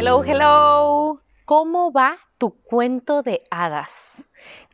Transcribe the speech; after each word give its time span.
Hello, 0.00 0.24
hello. 0.24 1.20
¿Cómo 1.44 1.92
va 1.92 2.16
tu 2.38 2.52
cuento 2.62 3.22
de 3.22 3.42
hadas? 3.50 4.24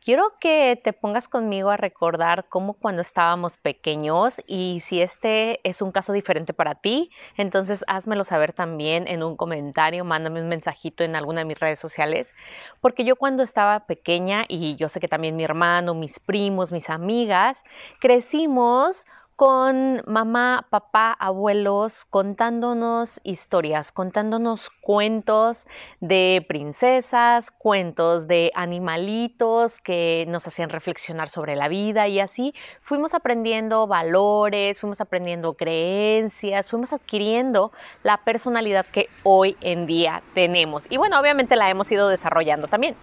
Quiero 0.05 0.31
que 0.39 0.79
te 0.81 0.93
pongas 0.93 1.27
conmigo 1.27 1.69
a 1.69 1.75
recordar 1.75 2.45
cómo 2.47 2.75
cuando 2.75 3.01
estábamos 3.01 3.57
pequeños 3.57 4.41
y 4.47 4.79
si 4.79 5.01
este 5.01 5.59
es 5.67 5.81
un 5.81 5.91
caso 5.91 6.13
diferente 6.13 6.53
para 6.53 6.75
ti, 6.75 7.11
entonces 7.35 7.83
házmelo 7.87 8.23
saber 8.23 8.53
también 8.53 9.05
en 9.05 9.21
un 9.21 9.35
comentario, 9.35 10.05
mándame 10.05 10.41
un 10.41 10.47
mensajito 10.47 11.03
en 11.03 11.17
alguna 11.17 11.39
de 11.41 11.45
mis 11.45 11.59
redes 11.59 11.81
sociales, 11.81 12.33
porque 12.79 13.03
yo 13.03 13.17
cuando 13.17 13.43
estaba 13.43 13.85
pequeña 13.85 14.45
y 14.47 14.77
yo 14.77 14.87
sé 14.87 15.01
que 15.01 15.09
también 15.09 15.35
mi 15.35 15.43
hermano, 15.43 15.93
mis 15.93 16.21
primos, 16.21 16.71
mis 16.71 16.89
amigas, 16.89 17.65
crecimos 17.99 19.05
con 19.37 20.01
mamá, 20.07 20.65
papá, 20.71 21.11
abuelos 21.13 22.05
contándonos 22.05 23.21
historias, 23.23 23.91
contándonos 23.91 24.71
cuentos 24.81 25.67
de 25.99 26.43
princesas, 26.49 27.51
cuentos 27.51 28.27
de 28.27 28.51
animalitos 28.55 29.79
que 29.79 30.25
nos 30.27 30.47
hacían 30.47 30.71
reflexionar 30.71 31.29
sobre 31.29 31.55
la 31.55 31.67
vida 31.67 32.07
y 32.07 32.19
así 32.19 32.55
fuimos 32.81 33.13
aprendiendo 33.13 33.85
valores, 33.85 34.81
fuimos 34.81 35.01
aprendiendo 35.01 35.53
creencias, 35.53 36.67
fuimos 36.67 36.91
adquiriendo 36.91 37.71
la 38.01 38.17
personalidad 38.23 38.87
que 38.87 39.07
hoy 39.21 39.55
en 39.61 39.85
día 39.85 40.23
tenemos. 40.33 40.87
Y 40.89 40.97
bueno, 40.97 41.19
obviamente 41.19 41.55
la 41.55 41.69
hemos 41.69 41.91
ido 41.91 42.09
desarrollando 42.09 42.67
también, 42.67 42.95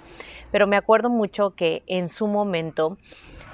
pero 0.50 0.66
me 0.66 0.77
acuerdo 0.77 1.11
mucho 1.11 1.55
que 1.55 1.84
en 1.87 2.09
su 2.09 2.27
momento, 2.27 2.98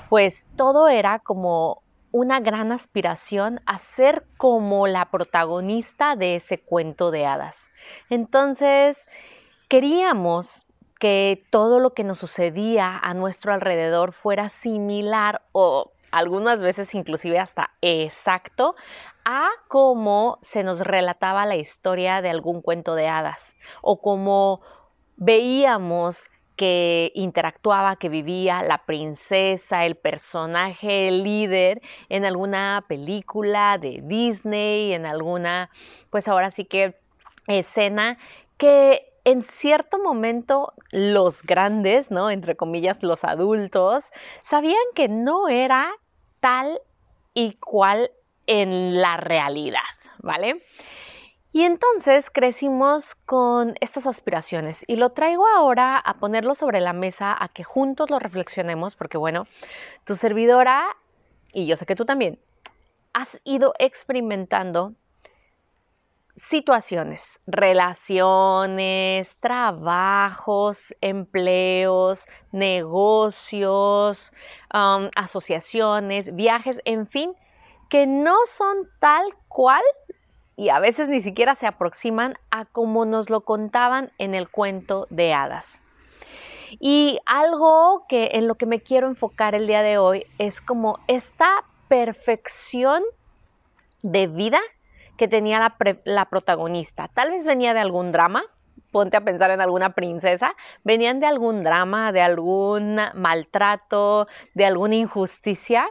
pues 0.08 0.46
todo 0.56 0.88
era 0.88 1.18
como 1.18 1.82
una 2.12 2.40
gran 2.40 2.72
aspiración 2.72 3.60
a 3.66 3.78
ser 3.78 4.24
como 4.36 4.86
la 4.86 5.10
protagonista 5.10 6.16
de 6.16 6.36
ese 6.36 6.58
cuento 6.58 7.10
de 7.10 7.26
hadas. 7.26 7.70
Entonces, 8.08 9.06
queríamos 9.68 10.66
que 10.98 11.44
todo 11.50 11.80
lo 11.80 11.94
que 11.94 12.04
nos 12.04 12.18
sucedía 12.18 12.98
a 12.98 13.14
nuestro 13.14 13.52
alrededor 13.52 14.12
fuera 14.12 14.48
similar 14.48 15.42
o 15.52 15.92
algunas 16.10 16.60
veces 16.60 16.94
inclusive 16.94 17.38
hasta 17.38 17.70
exacto 17.80 18.74
a 19.24 19.48
cómo 19.68 20.38
se 20.42 20.62
nos 20.62 20.80
relataba 20.80 21.46
la 21.46 21.56
historia 21.56 22.20
de 22.20 22.30
algún 22.30 22.62
cuento 22.62 22.94
de 22.94 23.08
hadas 23.08 23.54
o 23.80 24.00
cómo 24.00 24.60
veíamos 25.16 26.29
que 26.60 27.10
interactuaba, 27.14 27.96
que 27.96 28.10
vivía 28.10 28.62
la 28.62 28.84
princesa, 28.84 29.86
el 29.86 29.94
personaje 29.94 31.10
líder 31.10 31.80
en 32.10 32.26
alguna 32.26 32.84
película 32.86 33.78
de 33.78 34.02
Disney, 34.02 34.92
en 34.92 35.06
alguna, 35.06 35.70
pues 36.10 36.28
ahora 36.28 36.50
sí 36.50 36.66
que 36.66 36.98
escena 37.46 38.18
que 38.58 39.10
en 39.24 39.42
cierto 39.42 39.98
momento 39.98 40.74
los 40.90 41.42
grandes, 41.44 42.10
¿no? 42.10 42.30
Entre 42.30 42.56
comillas, 42.56 43.02
los 43.02 43.24
adultos, 43.24 44.10
sabían 44.42 44.76
que 44.94 45.08
no 45.08 45.48
era 45.48 45.90
tal 46.40 46.78
y 47.32 47.54
cual 47.54 48.10
en 48.46 49.00
la 49.00 49.16
realidad, 49.16 49.80
¿vale? 50.18 50.62
Y 51.52 51.64
entonces 51.64 52.30
crecimos 52.30 53.16
con 53.26 53.74
estas 53.80 54.06
aspiraciones 54.06 54.84
y 54.86 54.96
lo 54.96 55.10
traigo 55.10 55.46
ahora 55.48 55.98
a 55.98 56.14
ponerlo 56.18 56.54
sobre 56.54 56.80
la 56.80 56.92
mesa, 56.92 57.36
a 57.36 57.48
que 57.48 57.64
juntos 57.64 58.08
lo 58.08 58.20
reflexionemos, 58.20 58.94
porque 58.94 59.18
bueno, 59.18 59.46
tu 60.04 60.14
servidora, 60.14 60.96
y 61.52 61.66
yo 61.66 61.74
sé 61.74 61.86
que 61.86 61.96
tú 61.96 62.04
también, 62.04 62.38
has 63.12 63.40
ido 63.42 63.74
experimentando 63.80 64.94
situaciones, 66.36 67.40
relaciones, 67.46 69.36
trabajos, 69.40 70.94
empleos, 71.00 72.26
negocios, 72.52 74.32
um, 74.72 75.10
asociaciones, 75.16 76.34
viajes, 76.34 76.80
en 76.84 77.08
fin, 77.08 77.34
que 77.88 78.06
no 78.06 78.36
son 78.46 78.88
tal 79.00 79.24
cual 79.48 79.82
y 80.60 80.68
a 80.68 80.78
veces 80.78 81.08
ni 81.08 81.20
siquiera 81.20 81.54
se 81.54 81.66
aproximan 81.66 82.36
a 82.50 82.66
como 82.66 83.06
nos 83.06 83.30
lo 83.30 83.46
contaban 83.46 84.12
en 84.18 84.34
el 84.34 84.50
cuento 84.50 85.06
de 85.08 85.32
hadas. 85.32 85.80
Y 86.78 87.18
algo 87.24 88.04
que 88.10 88.32
en 88.34 88.46
lo 88.46 88.56
que 88.56 88.66
me 88.66 88.80
quiero 88.80 89.06
enfocar 89.06 89.54
el 89.54 89.66
día 89.66 89.80
de 89.80 89.96
hoy 89.96 90.26
es 90.36 90.60
como 90.60 90.98
esta 91.08 91.64
perfección 91.88 93.02
de 94.02 94.26
vida 94.26 94.60
que 95.16 95.28
tenía 95.28 95.58
la, 95.60 95.76
la, 96.04 96.26
protagonista. 96.26 97.08
Tal 97.08 97.30
vez 97.30 97.46
venía 97.46 97.72
de 97.72 97.80
algún 97.80 98.12
drama, 98.12 98.42
ponte 98.90 99.16
a 99.16 99.24
pensar 99.24 99.50
en 99.50 99.60
alguna 99.60 99.94
princesa, 99.94 100.54
venían 100.84 101.20
de 101.20 101.26
algún 101.26 101.62
drama, 101.64 102.12
de 102.12 102.20
algún 102.20 102.98
maltrato, 103.14 104.26
de 104.54 104.66
alguna 104.66 104.96
injusticia. 104.96 105.90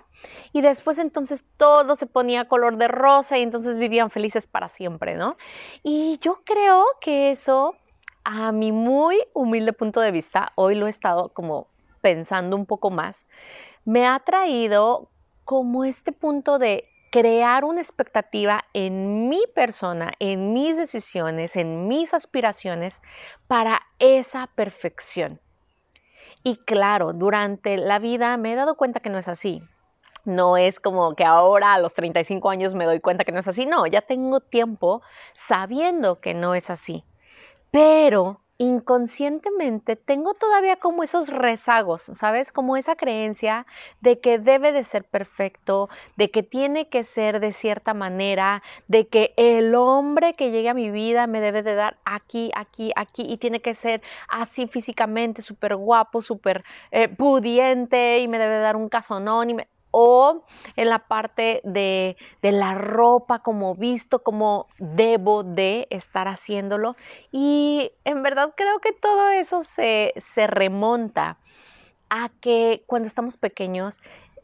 Y 0.52 0.62
después 0.62 0.98
entonces 0.98 1.46
todo 1.58 1.96
se 1.96 2.06
ponía 2.06 2.48
color 2.48 2.78
de 2.78 2.90
rosa 2.90 3.38
y 3.38 3.42
entonces 3.42 3.78
vivían 3.78 4.10
felices 4.10 4.48
para 4.48 4.68
siempre, 4.68 5.16
¿no? 5.16 5.38
Y 5.82 6.20
yo 6.22 6.42
creo 6.44 6.86
que 7.00 7.32
eso, 7.32 7.76
a 8.24 8.52
mi 8.52 8.72
muy 8.72 9.22
humilde 9.34 9.72
punto 9.72 10.02
de 10.02 10.12
vista, 10.12 10.52
hoy 10.56 10.76
lo 10.76 10.88
he 10.88 10.90
estado 10.90 11.30
como 11.30 11.68
pensando 12.02 12.56
un 12.56 12.66
poco 12.66 12.90
más, 12.90 13.26
me 13.86 14.08
ha 14.08 14.20
traído 14.20 15.10
como 15.46 15.86
este 15.86 16.12
punto 16.12 16.60
de 16.60 16.86
crear 17.10 17.66
una 17.66 17.82
expectativa 17.82 18.66
en 18.74 19.30
mi 19.30 19.44
persona, 19.54 20.14
en 20.20 20.54
mis 20.54 20.78
decisiones, 20.78 21.56
en 21.56 21.88
mis 21.88 22.14
aspiraciones 22.14 23.02
para 23.48 23.82
esa 24.00 24.48
perfección. 24.48 25.40
Y 26.44 26.58
claro, 26.58 27.14
durante 27.14 27.78
la 27.78 28.00
vida 28.00 28.38
me 28.38 28.54
he 28.54 28.56
dado 28.56 28.76
cuenta 28.76 29.00
que 29.00 29.10
no 29.10 29.18
es 29.18 29.28
así. 29.28 29.62
No 30.26 30.58
es 30.58 30.80
como 30.80 31.16
que 31.16 31.26
ahora 31.26 31.74
a 31.74 31.80
los 31.80 31.94
35 31.94 32.50
años 32.50 32.74
me 32.74 32.86
doy 32.86 33.00
cuenta 33.00 33.24
que 33.24 33.32
no 33.32 33.40
es 33.40 33.48
así. 33.48 33.66
No, 33.66 33.88
ya 33.88 34.02
tengo 34.02 34.40
tiempo 34.40 35.02
sabiendo 35.34 36.20
que 36.20 36.34
no 36.34 36.56
es 36.56 36.70
así. 36.70 37.04
Pero 37.72 38.42
inconscientemente 38.60 39.96
tengo 39.96 40.34
todavía 40.34 40.76
como 40.76 41.02
esos 41.02 41.30
rezagos, 41.30 42.04
¿sabes? 42.14 42.52
Como 42.52 42.76
esa 42.76 42.98
creencia 42.98 43.66
de 44.02 44.20
que 44.20 44.38
debe 44.38 44.74
de 44.74 44.84
ser 44.84 45.06
perfecto, 45.06 45.90
de 46.18 46.30
que 46.30 46.44
tiene 46.44 46.90
que 46.90 47.06
ser 47.06 47.40
de 47.40 47.54
cierta 47.54 47.94
manera, 47.94 48.62
de 48.88 49.08
que 49.08 49.34
el 49.38 49.74
hombre 49.76 50.36
que 50.36 50.52
llegue 50.52 50.68
a 50.68 50.74
mi 50.74 50.92
vida 50.92 51.26
me 51.26 51.40
debe 51.40 51.64
de 51.64 51.74
dar 51.74 51.98
aquí, 52.04 52.52
aquí, 52.54 52.92
aquí 52.98 53.24
y 53.26 53.38
tiene 53.38 53.62
que 53.62 53.74
ser 53.74 54.02
así 54.28 54.68
físicamente, 54.68 55.42
súper 55.42 55.78
guapo, 55.78 56.22
súper 56.22 56.66
eh, 56.92 57.08
pudiente 57.08 58.20
y 58.20 58.28
me 58.28 58.40
debe 58.40 58.56
de 58.56 58.62
dar 58.62 58.76
un 58.76 58.90
casonón 58.90 59.50
y 59.52 59.54
me 59.54 59.68
o 59.92 60.44
en 60.76 60.90
la 60.90 61.00
parte 61.00 61.62
de, 61.64 62.18
la 62.42 62.76
ropa, 62.76 63.40
como 63.40 63.76
visto, 63.76 64.24
como 64.24 64.68
debo 64.78 65.44
de 65.44 65.88
estar 65.90 66.28
haciéndolo. 66.28 66.96
Y 67.32 67.92
en 68.04 68.24
verdad 68.24 68.54
creo 68.56 68.80
que 68.80 68.94
todo 68.94 69.30
eso 69.30 69.62
se, 69.62 70.14
se 70.18 70.48
remonta 70.48 71.38
a 72.10 72.30
que 72.42 72.84
cuando 72.88 73.08
estamos 73.08 73.38
pequeños 73.38 74.00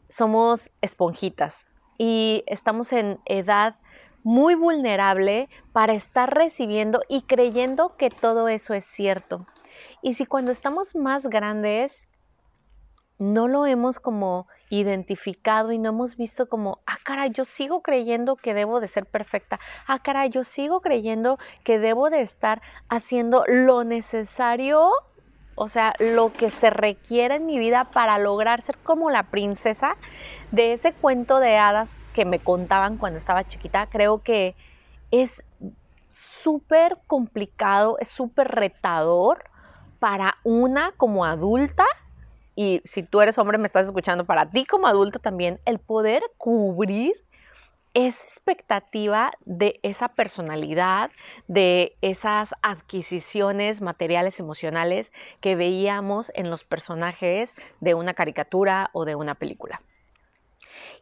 somos 0.08 0.70
esponjitas 0.82 1.66
y 1.98 2.44
estamos 2.46 2.92
en 2.92 3.18
edad 3.24 3.76
muy 4.22 4.54
vulnerable 4.54 5.48
para 5.72 5.94
estar 5.94 6.34
recibiendo 6.34 7.00
y 7.08 7.22
creyendo 7.22 7.96
que 7.96 8.10
todo 8.10 8.48
eso 8.48 8.74
es 8.74 8.84
cierto. 8.84 9.46
Y 10.02 10.14
si 10.14 10.26
cuando 10.26 10.50
estamos 10.50 10.94
más 10.94 11.26
grandes 11.26 12.08
no 13.18 13.48
lo 13.48 13.66
hemos 13.66 13.98
como 13.98 14.46
identificado 14.68 15.72
y 15.72 15.78
no 15.78 15.90
hemos 15.90 16.16
visto 16.16 16.48
como, 16.48 16.80
ah, 16.86 16.98
caray, 17.04 17.30
yo 17.30 17.44
sigo 17.44 17.82
creyendo 17.82 18.36
que 18.36 18.52
debo 18.52 18.80
de 18.80 18.88
ser 18.88 19.06
perfecta, 19.06 19.60
ah, 19.86 20.00
caray, 20.00 20.30
yo 20.30 20.44
sigo 20.44 20.80
creyendo 20.80 21.38
que 21.64 21.78
debo 21.78 22.10
de 22.10 22.20
estar 22.20 22.60
haciendo 22.88 23.44
lo 23.46 23.84
necesario, 23.84 24.90
o 25.54 25.68
sea, 25.68 25.94
lo 25.98 26.32
que 26.32 26.50
se 26.50 26.68
requiere 26.70 27.36
en 27.36 27.46
mi 27.46 27.58
vida 27.58 27.84
para 27.84 28.18
lograr 28.18 28.60
ser 28.60 28.76
como 28.78 29.10
la 29.10 29.24
princesa 29.24 29.96
de 30.50 30.74
ese 30.74 30.92
cuento 30.92 31.40
de 31.40 31.56
hadas 31.56 32.04
que 32.12 32.24
me 32.24 32.40
contaban 32.40 32.98
cuando 32.98 33.16
estaba 33.16 33.44
chiquita, 33.44 33.86
creo 33.86 34.22
que 34.22 34.54
es 35.10 35.42
súper 36.08 36.98
complicado, 37.06 37.96
es 38.00 38.08
súper 38.08 38.48
retador 38.48 39.44
para 39.98 40.36
una 40.44 40.92
como 40.96 41.24
adulta 41.24 41.86
y 42.56 42.80
si 42.84 43.02
tú 43.02 43.20
eres 43.20 43.36
hombre 43.38 43.58
me 43.58 43.66
estás 43.66 43.86
escuchando, 43.86 44.24
para 44.24 44.50
ti 44.50 44.64
como 44.64 44.86
adulto 44.86 45.18
también, 45.18 45.60
el 45.66 45.78
poder 45.78 46.22
cubrir 46.38 47.12
esa 47.92 48.24
expectativa 48.24 49.32
de 49.44 49.78
esa 49.82 50.08
personalidad, 50.08 51.10
de 51.48 51.96
esas 52.00 52.54
adquisiciones 52.62 53.80
materiales, 53.80 54.40
emocionales 54.40 55.12
que 55.40 55.54
veíamos 55.54 56.32
en 56.34 56.50
los 56.50 56.64
personajes 56.64 57.54
de 57.80 57.94
una 57.94 58.14
caricatura 58.14 58.90
o 58.92 59.04
de 59.04 59.14
una 59.14 59.34
película. 59.34 59.82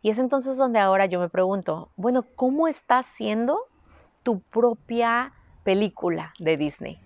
Y 0.03 0.11
es 0.11 0.19
entonces 0.19 0.57
donde 0.57 0.81
ahora 0.81 1.07
yo 1.07 1.19
me 1.19 1.29
pregunto, 1.29 1.91
bueno, 1.97 2.27
¿cómo 2.37 2.69
estás 2.69 3.07
siendo 3.07 3.59
tu 4.23 4.41
propia 4.41 5.33
película 5.65 6.35
de 6.39 6.57
Disney? 6.57 7.01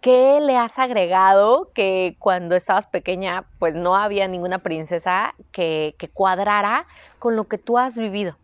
¿Qué 0.00 0.40
le 0.40 0.56
has 0.56 0.78
agregado 0.78 1.70
que 1.74 2.16
cuando 2.18 2.56
estabas 2.56 2.86
pequeña 2.86 3.44
pues 3.58 3.74
no 3.74 3.96
había 3.96 4.28
ninguna 4.28 4.60
princesa 4.60 5.34
que, 5.52 5.94
que 5.98 6.08
cuadrara 6.08 6.86
con 7.18 7.36
lo 7.36 7.48
que 7.48 7.58
tú 7.58 7.76
has 7.76 7.98
vivido? 7.98 8.36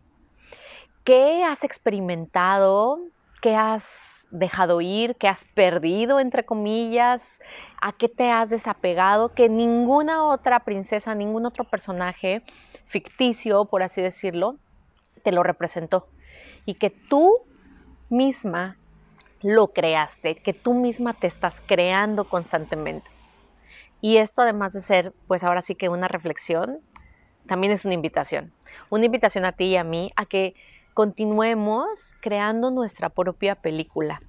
¿Qué 1.03 1.43
has 1.43 1.63
experimentado? 1.63 2.99
¿Qué 3.41 3.55
has 3.55 4.27
dejado 4.29 4.81
ir? 4.81 5.15
¿Qué 5.15 5.27
has 5.27 5.45
perdido, 5.45 6.19
entre 6.19 6.45
comillas? 6.45 7.39
¿A 7.81 7.91
qué 7.91 8.07
te 8.07 8.29
has 8.29 8.49
desapegado? 8.49 9.29
Que 9.29 9.49
ninguna 9.49 10.25
otra 10.25 10.59
princesa, 10.59 11.15
ningún 11.15 11.47
otro 11.47 11.63
personaje 11.63 12.43
ficticio, 12.85 13.65
por 13.65 13.81
así 13.81 14.01
decirlo, 14.01 14.57
te 15.23 15.31
lo 15.31 15.41
representó. 15.41 16.07
Y 16.65 16.75
que 16.75 16.89
tú 16.89 17.39
misma 18.09 18.77
lo 19.41 19.67
creaste, 19.67 20.35
que 20.35 20.53
tú 20.53 20.73
misma 20.73 21.13
te 21.13 21.27
estás 21.27 21.61
creando 21.65 22.25
constantemente. 22.25 23.09
Y 24.01 24.17
esto 24.17 24.41
además 24.41 24.73
de 24.73 24.81
ser, 24.81 25.13
pues 25.27 25.43
ahora 25.43 25.61
sí 25.61 25.75
que 25.75 25.89
una 25.89 26.07
reflexión, 26.07 26.79
también 27.47 27.73
es 27.73 27.85
una 27.85 27.93
invitación. 27.93 28.53
Una 28.89 29.05
invitación 29.05 29.45
a 29.45 29.53
ti 29.53 29.65
y 29.65 29.77
a 29.77 29.83
mí 29.83 30.11
a 30.15 30.25
que 30.25 30.55
continuemos 30.93 32.13
creando 32.21 32.71
nuestra 32.71 33.09
propia 33.09 33.55
película. 33.55 34.21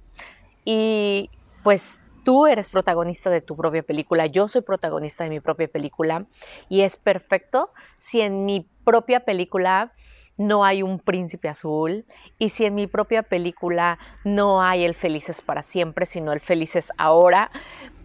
Y 0.65 1.29
pues 1.63 1.99
tú 2.23 2.45
eres 2.47 2.69
protagonista 2.69 3.29
de 3.29 3.41
tu 3.41 3.55
propia 3.55 3.83
película, 3.83 4.27
yo 4.27 4.47
soy 4.47 4.61
protagonista 4.61 5.23
de 5.23 5.29
mi 5.29 5.39
propia 5.39 5.67
película 5.67 6.25
y 6.67 6.81
es 6.81 6.97
perfecto 6.97 7.71
si 7.97 8.21
en 8.21 8.45
mi 8.45 8.67
propia 8.83 9.21
película 9.21 9.93
no 10.39 10.63
hay 10.63 10.81
un 10.81 10.99
príncipe 10.99 11.49
azul 11.49 12.05
y 12.39 12.49
si 12.49 12.65
en 12.65 12.73
mi 12.73 12.87
propia 12.87 13.23
película 13.23 13.99
no 14.23 14.63
hay 14.63 14.85
el 14.85 14.95
felices 14.95 15.41
para 15.41 15.61
siempre, 15.61 16.05
sino 16.05 16.31
el 16.31 16.39
felices 16.39 16.91
ahora, 16.97 17.51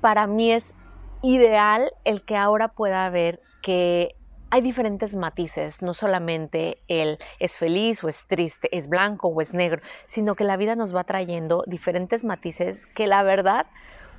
para 0.01 0.27
mí 0.27 0.53
es 0.53 0.75
ideal 1.23 1.93
el 2.03 2.25
que 2.25 2.37
ahora 2.37 2.69
pueda 2.69 3.09
ver 3.09 3.41
que 3.63 4.17
hay 4.51 4.61
diferentes 4.63 5.15
matices, 5.15 5.81
no 5.81 5.95
solamente 5.95 6.79
el 6.89 7.19
es 7.39 7.57
feliz 7.57 8.03
o 8.03 8.09
es 8.09 8.27
triste, 8.27 8.69
es 8.77 8.89
blanco 8.89 9.29
o 9.29 9.41
es 9.41 9.55
negro, 9.55 9.81
sino 10.07 10.35
que 10.35 10.43
la 10.43 10.57
vida 10.57 10.75
nos 10.75 10.95
va 10.95 11.05
trayendo 11.05 11.63
diferentes 11.69 12.25
matices 12.25 12.87
que 12.87 13.07
la 13.07 13.23
verdad 13.23 13.67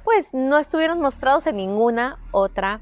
pues 0.06 0.33
no 0.33 0.57
estuvieron 0.57 1.01
mostrados 1.01 1.47
en 1.47 1.57
ninguna 1.57 2.17
otra 2.31 2.79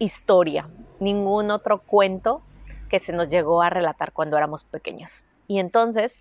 historia, 0.00 0.68
ningún 0.98 1.52
otro 1.52 1.82
cuento 1.82 2.42
que 2.90 2.98
se 2.98 3.12
nos 3.14 3.28
llegó 3.28 3.62
a 3.62 3.70
relatar 3.70 4.12
cuando 4.12 4.36
éramos 4.36 4.64
pequeños. 4.64 5.24
Y 5.46 5.60
entonces, 5.60 6.20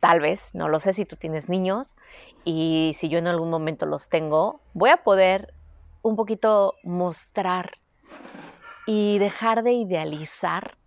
tal 0.00 0.20
vez, 0.20 0.54
no 0.54 0.68
lo 0.68 0.78
sé 0.78 0.94
si 0.94 1.04
tú 1.04 1.16
tienes 1.16 1.48
niños 1.48 1.96
y 2.44 2.92
si 2.96 3.08
yo 3.10 3.18
en 3.18 3.26
algún 3.26 3.50
momento 3.50 3.84
los 3.84 4.08
tengo, 4.08 4.60
voy 4.72 4.90
a 4.90 4.98
poder 4.98 5.52
un 6.02 6.16
poquito 6.16 6.74
mostrar 6.82 7.72
y 8.86 9.18
dejar 9.18 9.62
de 9.62 9.72
idealizar 9.72 10.78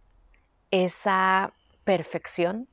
esa 0.72 1.54
perfección 1.84 2.68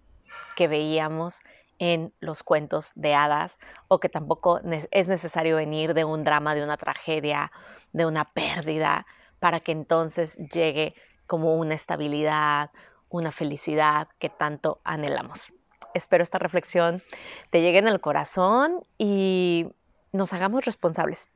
que 0.56 0.68
veíamos 0.68 1.40
en 1.78 2.12
los 2.20 2.42
cuentos 2.42 2.92
de 2.94 3.14
hadas 3.14 3.58
o 3.88 4.00
que 4.00 4.08
tampoco 4.08 4.60
es 4.90 5.08
necesario 5.08 5.56
venir 5.56 5.94
de 5.94 6.04
un 6.04 6.24
drama, 6.24 6.54
de 6.54 6.62
una 6.62 6.76
tragedia, 6.76 7.52
de 7.92 8.06
una 8.06 8.24
pérdida, 8.24 9.06
para 9.38 9.60
que 9.60 9.72
entonces 9.72 10.36
llegue 10.52 10.94
como 11.28 11.54
una 11.54 11.74
estabilidad, 11.74 12.72
una 13.08 13.30
felicidad 13.30 14.08
que 14.18 14.28
tanto 14.28 14.80
anhelamos. 14.82 15.52
Espero 15.94 16.24
esta 16.24 16.38
reflexión 16.38 17.02
te 17.50 17.60
llegue 17.60 17.78
en 17.78 17.86
el 17.86 18.00
corazón 18.00 18.82
y 18.98 19.68
nos 20.12 20.32
hagamos 20.32 20.64
responsables 20.64 21.28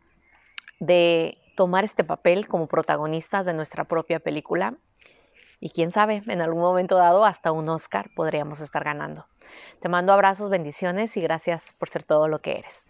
de 0.81 1.39
tomar 1.56 1.85
este 1.85 2.03
papel 2.03 2.49
como 2.49 2.67
protagonistas 2.67 3.47
de 3.47 3.53
nuestra 3.53 3.85
propia 3.85 4.19
película 4.19 4.75
y 5.61 5.71
quién 5.71 5.93
sabe, 5.93 6.23
en 6.27 6.41
algún 6.41 6.61
momento 6.61 6.97
dado 6.97 7.25
hasta 7.25 7.53
un 7.53 7.69
Oscar 7.69 8.11
podríamos 8.17 8.61
estar 8.61 8.83
ganando. 8.83 9.27
Te 9.81 9.89
mando 9.89 10.12
abrazos, 10.12 10.50
bendiciones 10.50 11.17
y 11.17 11.21
gracias 11.21 11.75
por 11.79 11.89
ser 11.89 12.03
todo 12.03 12.27
lo 12.27 12.41
que 12.41 12.59
eres. 12.59 12.89